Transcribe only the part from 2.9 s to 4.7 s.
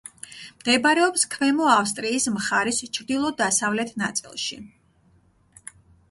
ჩრდილო-დასავლეთ ნაწილში.